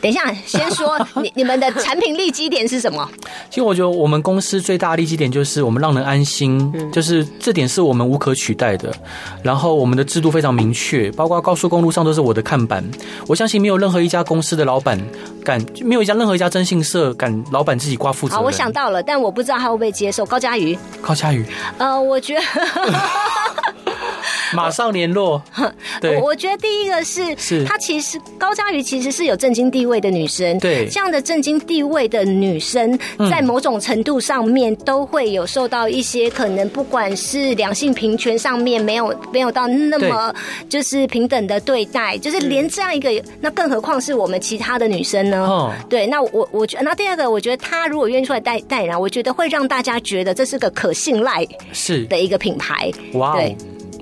[0.00, 3.08] 等一下，先说 你你们的产品利基点是什么？
[3.50, 8.92] 其实我觉得我们公司最大的利基点就是我们让人安心，就是这点是我们无可取代的。
[9.42, 12.84] 然后我们的制度非常明确，包括高速公路上都是我的看板。
[13.26, 14.98] 我相信没有任何一家公司的老板
[15.44, 18.36] 敢，没有一家任何一家征信社敢老板自己挂负责。
[18.36, 20.24] 好，我想到了，但我不知道他会不会接受。
[20.24, 21.44] 高佳瑜，高佳瑜，
[21.78, 22.40] 呃，我觉得。
[24.56, 25.42] 马上联络。
[26.00, 30.58] 对，我觉得第一个是，是她其实高佳瑜其实是有正经地位的女生。
[30.58, 32.98] 对，这样的正经地位的女生，
[33.30, 40.34] 在某种程度上面都会有受到一些可能，不管是两性平权上面没有没有到那么
[40.68, 43.10] 就是平等的对待，就是连这样一个，
[43.40, 45.38] 那更何况是我们其他的女生呢？
[45.46, 52.90] 哦，对，那我我觉得，那第二个，我觉得她如果愿意出来带带人，我觉得会让大家觉得这是个可信赖是的一个品牌。
[53.14, 53.56] 哇，对。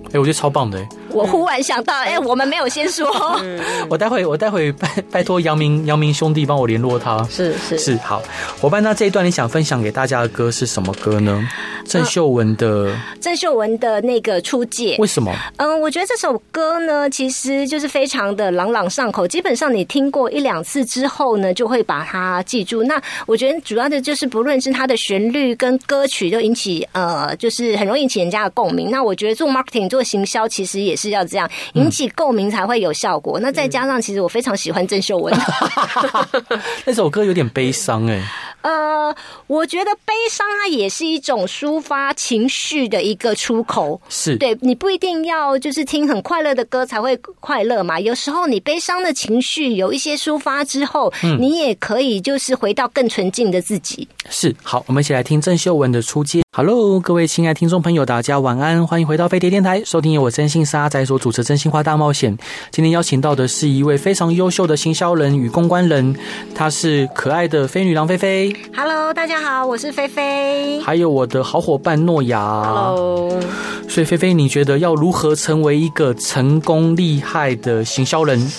[0.08, 0.88] 哎、欸，我觉得超棒的哎！
[1.10, 3.06] 我忽然想到，哎、欸，我们没有先说。
[3.88, 7.22] 我待会我待会拜拜托杨明杨明兄弟帮我联络他。
[7.24, 8.22] 是是是，好
[8.60, 11.46] 伙伴，那这一段你想分享给大家的歌是什么歌呢？
[11.86, 14.96] 郑秀文的郑、呃、秀文的那个出界。
[14.98, 15.34] 为什么？
[15.56, 19.26] 嗯，我觉得这首歌呢，其实就是非常的朗朗上口。
[19.26, 22.82] 基本上你听过一两次之后呢，就会把它记住。
[22.82, 28.90] 那我觉得主要的就是，不论是它的旋律跟歌曲，都引起呃，就是很容易引起人家的共鸣。
[28.90, 33.40] 那我觉得做 marketing 做做行销其实也是要这样引起共鸣才会有效果。
[33.40, 35.36] 嗯、那再加上，其实我非常喜欢郑秀文，
[36.86, 38.22] 那首歌有点悲伤哎。
[38.62, 39.12] 呃，
[39.48, 44.00] 我觉得悲伤它也是一种抒发情绪的一个出口。
[44.08, 47.98] 是对，你不一定要就是听很快乐的歌才会快乐嘛。
[47.98, 54.06] 有时候你悲伤的情绪有一些抒发之后，嗯，你也可以就是回到更纯净的自己。
[54.30, 56.42] 是，好，我们一起来听郑秀文的初戒。
[56.58, 62.36] Hello，各位亲爱听众朋友，大家晚安，欢迎回到飞碟电台，收听由我真心是阿仔所主持《真心话大冒险》。
[62.72, 66.16] 今天邀请到的是一位非常优秀的行销人与公关人，
[66.56, 68.52] 她是可爱的飞女郎菲菲。
[68.74, 70.80] Hello，大家好，我是菲菲。
[70.80, 72.40] 还有我的好伙伴诺亚。
[72.64, 73.40] Hello。
[73.88, 78.52] 所以菲菲，你觉得要如何成为一个成功厉害的行销人？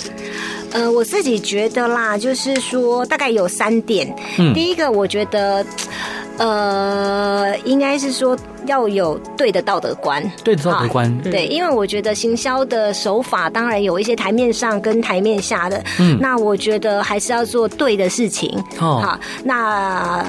[0.71, 4.15] 呃，我自己觉得啦，就是说大概有三点。
[4.37, 5.65] 嗯，第一个，我觉得。
[6.41, 7.18] 呃，
[7.59, 20.25] 应该是说要有对的道德观，对的道德观，啊，对，因为我觉得行销的手法当然有一些台面上跟台面下的，嗯，那我觉得还是要做对的事情，哦，好，那。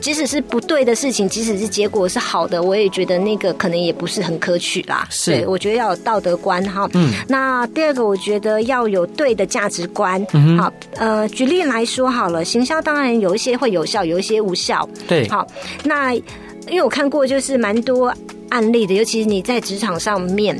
[0.00, 5.06] 即使是不对的事情，即使是结果是好的，我也觉得那个可能也不是很可取啦。
[5.10, 6.88] 是，对，我觉得要有道德观哈。
[6.94, 7.12] 嗯。
[7.28, 10.24] 那第二个，我觉得要有对的价值观。
[10.32, 10.58] 嗯。
[10.58, 14.88] 好，呃，举例来说好了，行销当然有一些会有效，有一些无效。
[15.06, 15.28] 对。
[15.28, 15.46] 好，
[15.84, 18.14] 那因为我看过就是蛮多
[18.48, 20.58] 案例的，尤其是你在职场上面。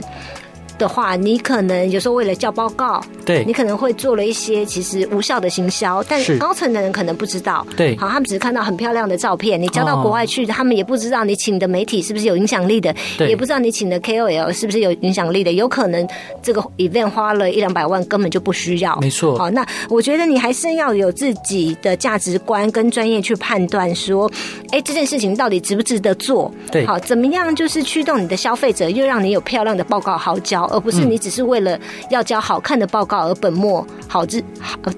[0.81, 16.09] 的话，你可能有时候为了交报告，对，你可能会做了一些其实无效的行销，但高层的人可能不知道，对，好，他们只是看到很漂亮的照片，你交到国外去，他们也不知道你请的媒体是不是有影响力的，也不知道你请的 KOL 是不是有影响力的，有可能
[16.43, 24.31] 这个 event 花了一两百万根本就不需要，没错，好，那我觉得你还是要有自己的价值观跟专业去判断说，
[24.71, 30.69] 哎，这件事情到底值不值得做，对，好，怎么样就是驱动你的消费者，又让你有漂亮的报告好交。
[30.70, 31.78] 而不是你只是为了
[32.11, 34.42] 要交好看的报告而本末好之，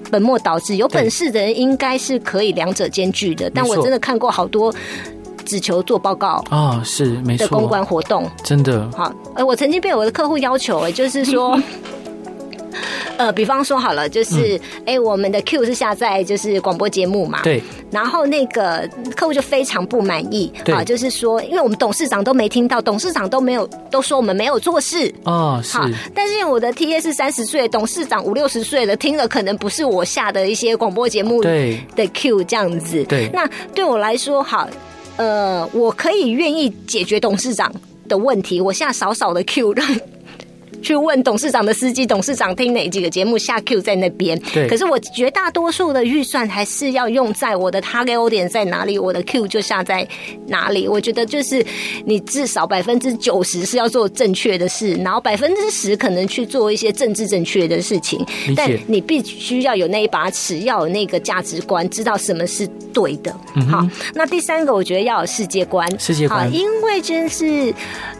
[0.09, 0.75] 本末倒置。
[0.77, 3.49] 有本事的人应该是可以两者兼具的。
[3.49, 4.73] 但我真的看过好多
[5.45, 9.13] 只求做报告啊，是没错的公关活动，真的好。
[9.35, 11.59] 呃，我曾经被我的客户要求，哎，就是说。
[13.17, 17.61] 呃，比方说好了，就是哎、嗯欸，我们的 Q 是下载就是广播节目嘛，对。
[17.91, 25.77] 然后那个客户就非常不满意，啊，就是说，因为我们董事长都没听到，董事长都没有都说我们没有做事哦，是。
[26.15, 33.29] 但是我的 TA 是三十岁，董事长五六十岁了，听了可能不是我下的一些广播节目的 Q 这样子，对。
[33.31, 34.67] 那对我来说，好，
[35.17, 37.71] 呃，我可以愿意解决董事长
[38.09, 39.87] 的问题，我下少少的 Q 让。
[40.83, 44.37] 去问董事长的司机，董事长听哪几个节目下 Q 在那边。
[44.53, 44.67] 对。
[44.67, 50.05] 可是我绝大多数的预算还是要用在我的 target audience 在哪里，我的 Q 就下在
[50.47, 50.87] 哪里。
[50.87, 51.65] 我觉得就是
[52.05, 58.23] 你至少百分之九十是要做正确的事，然后百分之十可能去做一些政治正确的事情。
[58.55, 63.33] 但你必须要有那一把尺，要有那个价值观，知道什么是对的。
[63.55, 63.65] 嗯。
[63.67, 65.87] 好，那第三个我觉得要有世界观。
[65.97, 66.53] 世界观。
[66.53, 67.73] 因为就是。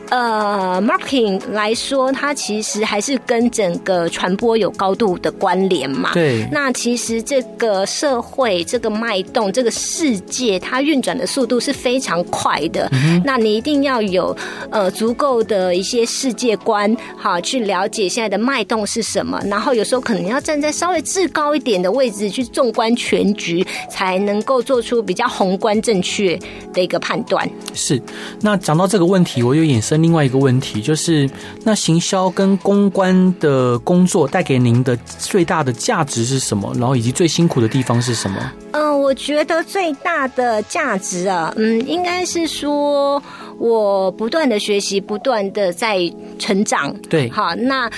[0.10, 6.12] 呃，marketing 来说，它其实还是跟整个传播有高度的关联嘛。
[6.14, 6.48] 对。
[6.52, 12.88] 那其实这个社会、这个脉动、这个世界，它运转的速度是非常快的。
[12.92, 13.22] 嗯。
[13.26, 14.36] 那你一定要有
[14.70, 19.42] 呃足够的一些世界观，好去了解现在的脉动是什么。
[19.48, 26.38] 然后有时候可能要站在稍微至高一点的位置去纵观全局，才能够做出比较宏观正确
[26.72, 27.50] 的一个判断。
[27.74, 28.00] 是。
[28.42, 30.04] 那讲到这个问题，我有衍生。
[30.04, 31.30] 另外一个问题就是，
[31.64, 36.74] 那行销跟公关的工作带给您的最大的价值是什么？
[36.78, 38.52] 然后以及最辛苦的地方是什么？
[38.72, 43.22] 嗯、呃，我觉得最大的价值啊，嗯，应该是说
[43.58, 46.00] 我不断的学习，不断的在
[46.40, 46.94] 成长。
[47.10, 47.90] 对，好，那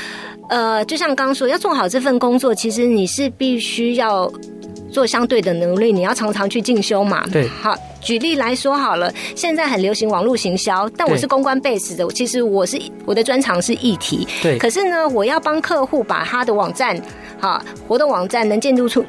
[0.49, 4.31] 呃，就像刚刚说，要做好这份工作，其实你是必须要
[4.91, 7.25] 做相对的努力，你要常常去进修嘛。
[7.31, 7.75] 对，好。
[8.05, 14.59] 举例来说好了，现在很流行网络行销，但我是公关 base 的，其实我是我的专长是议题，对。
[14.59, 16.95] 可是呢，我要帮客户把他的网站，
[17.41, 19.03] 哈，活动网站能建筑出。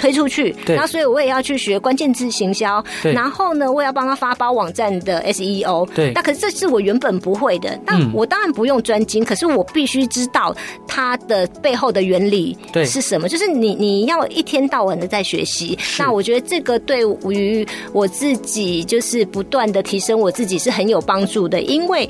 [0.00, 6.12] 推出去，然后所以我也要去学关键字行销，然后呢，我也要帮他发包网站的 SEO，对。
[6.14, 10.56] 那可是这是我原本不会的，但我当然不用专精，可是我必须知道
[10.88, 13.28] 它的背后的原理是什么。
[13.28, 22.08] 就是你你要一天到晚的在学习，那我觉得这个对于我自己就是不断的提升我自己是很有帮助的，因为。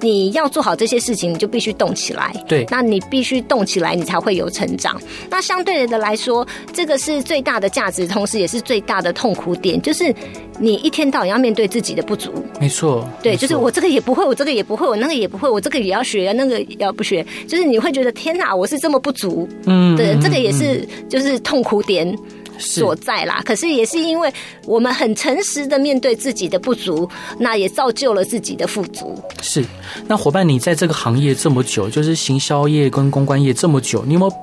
[0.00, 2.32] 你要做好这些事情，你就必须动起来。
[2.48, 5.00] 对，那你必须动起来，你才会有成长。
[5.28, 10.14] 那相对的来说，这个是最大的价值，同时也是最大的痛苦点，就是
[10.58, 12.32] 你一天到晚要面对自己的不足。
[12.60, 19.48] 没错，对，就是我这个也不会，我这个也不会，我那个也不会，我这个也要学，那个也要不学，就是你会觉得天哪，我是这么不足。
[19.66, 22.16] 嗯，对，这个也是就是痛苦点。
[22.60, 24.32] 所在啦，可是也是因为
[24.66, 29.18] 我们很诚实的面对自己的不足，那也造就了自己的富足。
[29.42, 29.64] 是，
[30.06, 34.34] 那伙伴，你在这个行业这么久，就是行销业跟公关业这么久，你有没有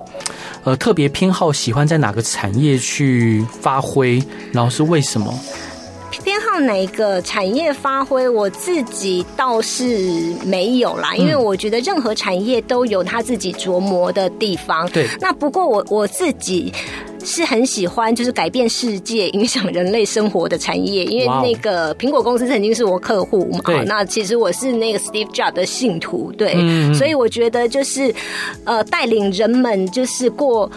[0.64, 4.22] 呃特别偏好喜欢在哪个产业去发挥？
[4.52, 5.34] 然后是为什么？
[6.24, 8.28] 偏好哪一个产业发挥？
[8.28, 14.90] 我自己倒是没有啦，因为我觉得任何产业都有他自己琢磨的地方。
[14.90, 16.74] 对，那不过我我自己。
[17.28, 21.04] 是很喜欢，就是改变世界、影响人类生活的产业。
[21.04, 28.16] 因为那个苹果公司曾经是我客户嘛，对，那其实我是那个 Steve Jobs 的信徒，对，嗯，所以我觉得就是
[28.64, 30.72] 呃，带领人们就是过。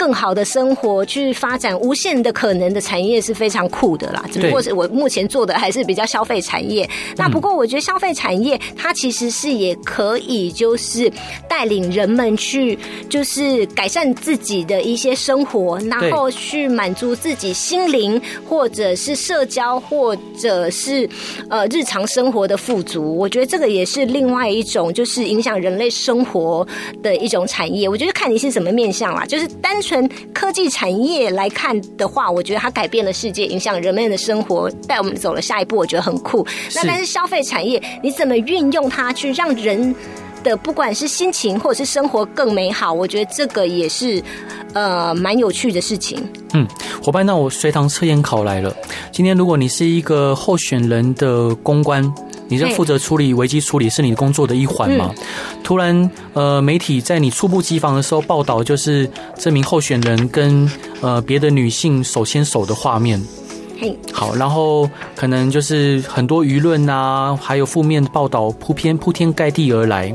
[0.00, 4.24] 更好的生活，去发展无限的可能的产业是非常酷的啦。
[4.32, 6.88] 只不过是我目前做的还是比较消费产业。
[7.18, 11.12] 那不过我觉得消费产业它其实是也可以，就是
[11.46, 12.78] 带领人们去，
[13.10, 21.06] 就是改善自己的一些生活，然后去满足自己心灵或者是社交或者是
[21.50, 23.18] 呃日常生活的富足。
[23.18, 26.66] 我觉得这个也是另外一种，就是影响人类生活
[27.02, 27.86] 的一种产业。
[27.86, 29.89] 我觉得看你是什么面向啦，就是单纯。
[29.90, 36.46] 从科技产业来看的话，我觉得它改变了世界，影响人们的生活，带我们走了下一步，我觉得很酷。
[36.76, 39.92] 那但是消费产业，你怎么运用它去让人
[40.44, 42.92] 的不管是心情或者是生活更美好？
[42.92, 44.22] 我觉得这个也是
[44.74, 46.24] 呃蛮有趣的事情。
[46.52, 46.64] 嗯，
[47.02, 48.72] 伙伴，那我随堂测验考来了。
[49.10, 52.00] 今天如果你是一个候选人的公关。
[52.50, 55.14] 你是负责处理危机处理是你工作的一环吗？
[55.16, 55.24] 嗯、
[55.62, 59.08] 突然，呃，媒体在你猝不及防的时候报道，就是
[59.38, 60.68] 这名候选人跟
[61.00, 63.22] 呃别的女性手牵手的画面。
[63.80, 70.12] 嘿，好，然后可能就是很多舆论啊，还有负面报道铺天铺天盖地而来。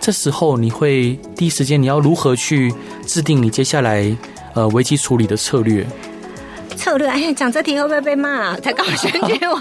[0.00, 2.74] 这时候，你会第一时间你要如何去
[3.06, 4.14] 制定你接下来
[4.54, 5.86] 呃危机处理的策略？
[6.80, 7.06] 策略。
[7.06, 8.56] 哎，讲这题会不会被骂？
[8.60, 9.60] 才刚选举完。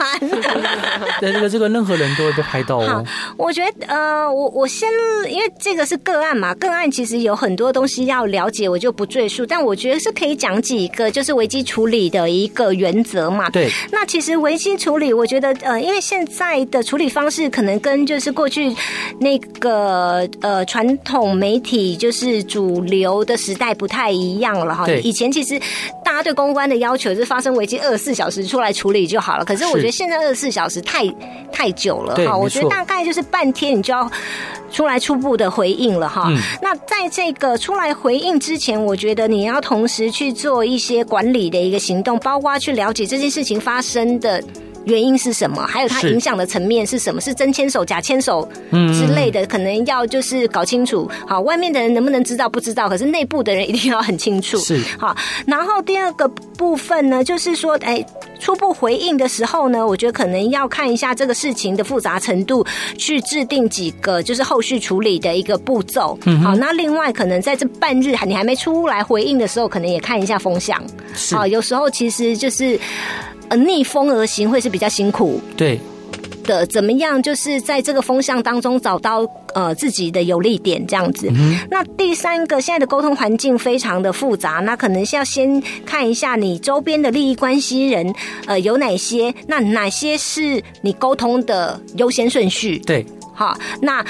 [1.19, 2.88] 对，这个这个任何人都会被拍到哦。
[2.88, 3.03] 好，
[3.38, 4.89] 我觉得呃，我我先，
[5.29, 9.46] 因为这个是个案嘛，个案其实有很多东西要了解，我就不赘述。
[9.46, 13.50] 但我觉得是可以讲几个，就是危机处理的一个原则嘛。
[13.50, 13.69] 对。
[13.91, 18.73] 那其实危机处理，我觉得呃，因为现在的处理方式可能跟就是过去
[19.19, 24.85] 那个呃传统媒体就是主流的时代不太一样了哈。
[24.85, 25.02] 对。
[25.02, 25.60] 以前其实
[26.04, 29.45] 大家对公关的要求是发生危机二十四小时出来处理就好了。
[29.45, 31.07] 可是我觉得现在二十四小时太
[31.51, 32.37] 太久了哈。
[32.37, 34.10] 我觉得大概就是半天你就要
[34.71, 36.25] 出来初步的回应了哈。
[36.29, 36.37] 嗯。
[36.62, 44.43] 那在这个出来回应之前，我觉得你要同时去做一些管理的一个行动，包括去了解这件事情发生的。
[44.86, 45.65] 原因是什么？
[45.67, 47.21] 还有它影响的层面是什么？
[47.21, 51.10] 是真牵手、假牵手之类的，可能要就是搞清楚。
[51.27, 52.50] 好，外面的人能不能知道？
[52.50, 52.90] 不知道。
[52.90, 54.58] 可是内部的人一定要很清楚。
[54.60, 55.15] 是好。
[55.46, 58.04] 然后第二个部分呢，就是说，哎，
[58.40, 62.65] 初步回应的时候呢，我觉得可能要看一下这个事情的复杂程度，
[62.98, 66.17] 去制定几个就是后续处理的一个步骤。
[66.25, 66.40] 嗯。
[66.42, 70.82] 好，那另外可能在这半日你还没出来回应的时候，可能也看一下风向。
[71.13, 71.36] 是。
[71.36, 72.80] 好，有时候其实就是。
[73.50, 75.79] 呃，逆风而行会是比较辛苦，对
[76.43, 76.65] 的。
[76.67, 77.21] 怎么样？
[77.21, 81.27] 就是在这个风向当中找到呃自己的有利点，这样子。
[81.31, 81.58] 嗯。
[81.69, 88.13] 那第三个，现在的沟通环境非常的复杂，那可能是要先看一下你周边的利益关系人
[88.45, 92.77] 呃有哪些，那哪些是你沟通的优先顺序？
[92.79, 94.06] 对，好，那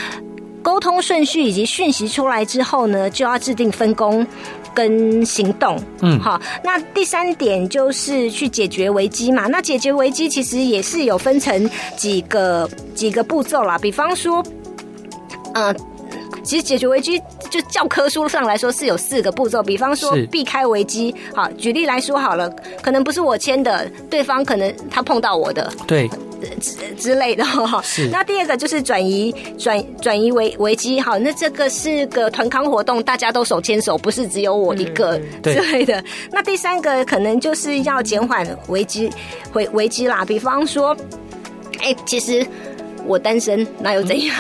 [0.62, 4.26] 沟通顺序以及讯息出来之后呢，就要制定分工。
[4.74, 9.48] 跟行动，嗯，好，那第三点就是去解决危机嘛。
[9.48, 13.78] 那解决危机其实也是有分成几个几个步骤啦。
[13.78, 14.44] 比方说，
[15.54, 15.76] 嗯、呃，
[16.44, 19.62] 其实解决危机就教科书上来说是有四个步骤。
[19.62, 22.50] 比方说避开危机，好，举例来说好了，
[22.82, 26.10] 可能不是我签的，对方可能他碰到我的，对。
[26.62, 28.08] 之之类的哈，是。
[28.10, 36.04] 那第二个就是转移转转移危危机，哈，那这个是个团康活动，大家都手牵手，不是只有我一个之类的。
[36.32, 39.10] 那第三个可能就是要减缓危机
[39.54, 40.96] 危危机啦，比方说，
[41.80, 42.46] 哎，其实。
[43.10, 44.36] 我单身，那又怎样？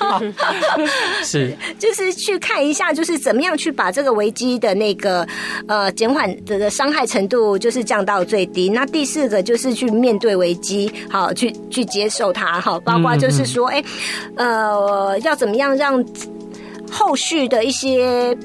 [1.24, 5.26] 是，就是去看一下，就是怎么样去把这个危机的那个
[5.66, 8.68] 呃减缓的的伤害程度，就是降到最低。
[8.68, 13.82] 那第四个就是去面对危机，好，去去接受它，好，包括就是说，哎、
[14.36, 16.04] 嗯嗯，呃，要怎么样让
[16.90, 18.36] 后续的一些。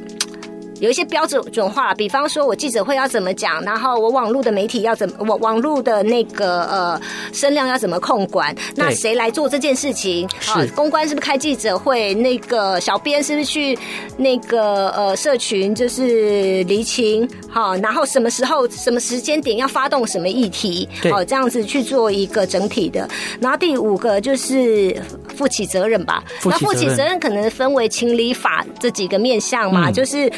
[0.80, 7.02] 有一些标准准化，比方说我记者会要怎么讲，然后我网络的媒体要怎么，我网络的那个呃
[7.32, 10.30] 声量要怎么控管，那谁来做这件事情？
[10.40, 12.14] 是公关是不是开记者会？
[12.16, 13.78] 那个小编是不是去
[14.18, 17.28] 那个呃社群就是厘清？
[17.50, 20.88] 好，然后什么时候、什么时间点要发动什么议题？
[21.10, 23.08] 好，这样子去做一个整体的。
[23.40, 25.02] 然后第五个就是
[25.36, 26.24] 负起责任吧。
[26.44, 30.32] 那负起责任可能分为情理法这几个面向嘛，嗯、就是。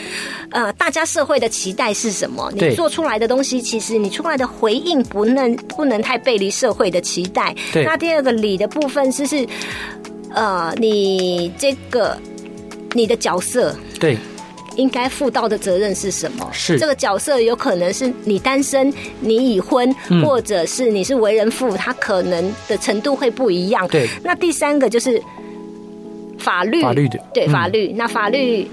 [0.52, 2.52] 呃，大家社会的期待是什么？
[2.56, 7.54] 你做出来的东西，其实你出来的回应不能不能太背离社会的期待。
[7.74, 7.84] 对。
[7.84, 9.48] 那第二个理的部分是是，
[10.34, 12.18] 呃，你这个
[12.94, 14.18] 你的角色对，
[14.76, 16.50] 应该负到的责任是什么？
[16.54, 23.88] 是这个角色有可能是你单身，你已婚，嗯、或者是你是为人父，他可能的程度会不一样。
[23.90, 24.08] 对。
[24.24, 25.22] 那第三个就是
[26.40, 28.68] 法律，法律的对法律，嗯、那法律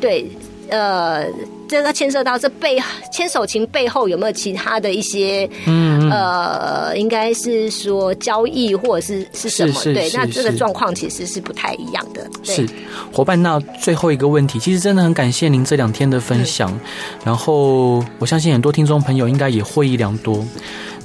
[0.00, 0.30] 对。
[0.70, 1.32] 呃，
[1.70, 2.76] 这个牵涉到这背
[3.12, 9.80] 牵手情背后有没有其他的一些，嗯，呃，应该是说交易或者是是什么？
[9.84, 12.28] 对，那这个状况其实是不太一样的。
[12.42, 12.68] 是
[13.12, 16.80] 伙伴，那最后一个问题，其实真的很感谢您这两天的分享，嗯、
[17.26, 20.44] 然后我相信很多听众朋友应该也获益良多。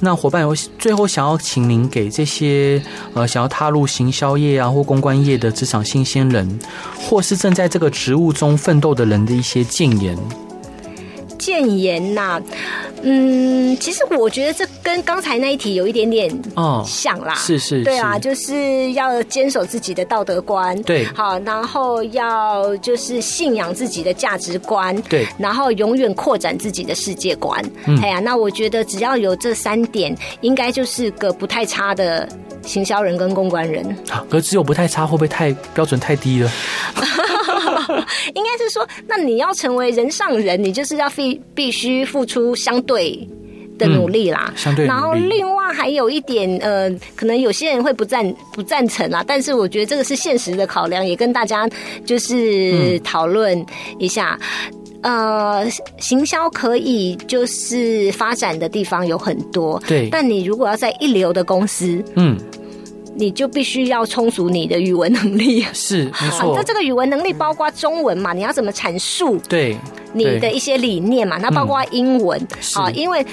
[0.00, 2.82] 那伙伴，我最后想要请您给这些
[3.14, 6.58] 呃想要踏入行销业啊或公关业的职场新鲜人，
[6.98, 10.18] 或是正在这个职务中奋斗的人的一些建言。
[11.36, 12.42] 建言呐、啊，
[13.02, 32.28] 嗯，其实我觉得这跟刚才那一题有一点点哦像啦，是是，对啊，就是要坚守自己的道德观，对，好，然后要就是信仰自己的价值观，对，然后永远扩展自己的世界观，嗯，哎呀，那我觉得只要有这三点，应该就是个不太差的
[32.62, 33.84] 行销人跟公关人。
[34.08, 36.50] 好，可是只有不太差，会不会太标准太低了？
[38.34, 43.26] 应该是说，那你要成为人上人，你就是要必必须付出相对
[43.78, 44.46] 的努力啦。
[44.48, 51.68] 嗯、相对，然后另外还有一点，呃，可能有些人会不赞不赞成啦，但是我觉得这个是现实的考量，也跟大家
[52.04, 53.64] 就是讨论
[53.98, 54.38] 一下。
[54.72, 55.64] 嗯呃，
[55.98, 60.08] 行销可以就是发展的地方有很多，对。
[60.10, 62.36] 但你如果要在一流的公司，嗯，
[63.14, 66.54] 你就必须要充足你的语文能力，是没错。
[66.56, 68.32] 那这个语文能力包括中文嘛？
[68.32, 69.38] 你要怎么阐述？
[69.48, 69.76] 对，
[70.16, 71.36] 你的一些理念嘛？
[71.36, 72.40] 那包括英文
[72.74, 73.24] 啊，因为。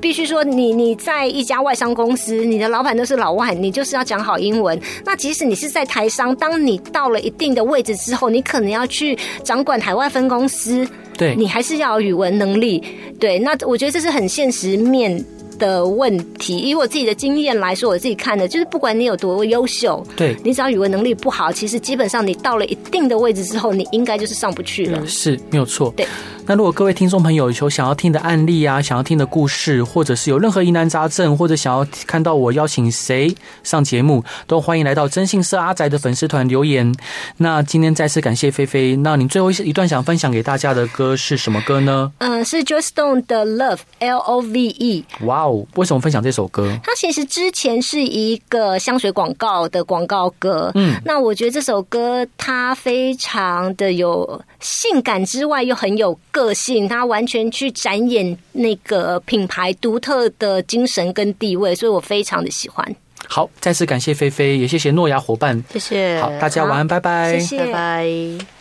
[0.00, 4.76] 必须说，你你在一家外商公司，你的老板都是老外，你就是要讲好英文。
[5.04, 10.84] 那即使你是在台商，当你到了一定的位置之后，你可能要去掌管海外分公司，
[11.16, 12.82] 对，你还是要有语文能力。
[13.20, 15.24] 对，那我觉得这是很现实面
[15.58, 16.58] 的问题。
[16.58, 25.06] 以我自己的经验来说，我自己看的就是，不管你有多优秀，对，你只要语文能力不好，其实基本上你到了一定的位置之后，你应该就是上不去了。
[25.06, 25.92] 是没有错。
[25.96, 26.06] 对。
[26.44, 33.32] 那如果各位听众朋友有想要听的案例啊，想要听的故事，或者是有任何疑难杂症，或者想要看到我邀请谁
[33.62, 36.92] 上节目，都欢迎来到征信社阿宅的粉丝团留言。
[37.36, 38.96] 那今天再次感谢菲菲。
[38.96, 42.12] 那你最后一一段想分享给大家的歌是什么歌呢？
[42.18, 45.04] 嗯、呃，是 Joss Stone 的 Love L O V E。
[45.20, 46.76] 哇哦，为什么分享这首歌？
[46.82, 50.70] 它其实之前是一个香水广告的广告歌。
[50.74, 56.18] 嗯，那我觉得这首歌它非常的有性感之外，又很有。
[56.30, 62.96] 个性，它完全去展演那个品牌独特的精神跟地位，所以我非常的喜欢。
[63.28, 66.18] 好，再次感谢菲菲，也谢谢诺亚伙伴，谢谢。
[66.22, 68.52] 好，大家晚安，拜拜，谢谢，拜拜。